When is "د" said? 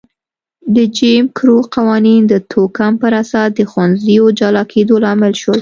0.75-0.77, 2.31-2.33, 3.55-3.59